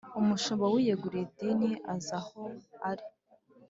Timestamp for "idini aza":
1.27-2.17